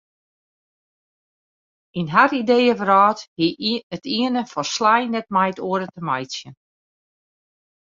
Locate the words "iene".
4.17-4.43